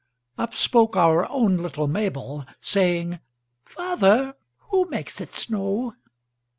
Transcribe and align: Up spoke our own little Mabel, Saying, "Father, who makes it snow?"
Up 0.35 0.55
spoke 0.55 0.97
our 0.97 1.29
own 1.29 1.57
little 1.57 1.87
Mabel, 1.87 2.43
Saying, 2.59 3.19
"Father, 3.63 4.33
who 4.69 4.89
makes 4.89 5.21
it 5.21 5.31
snow?" 5.31 5.93